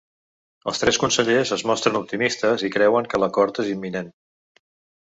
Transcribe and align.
Els 0.71 0.79
tres 0.83 0.97
consellers 1.03 1.51
es 1.57 1.65
mostren 1.73 2.01
optimistes 2.01 2.65
i 2.69 2.73
creuen 2.79 3.13
que 3.13 3.21
l’acord 3.27 3.65
és 3.67 3.73
imminent. 3.79 4.15